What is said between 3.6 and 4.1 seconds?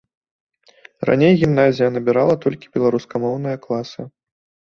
класы.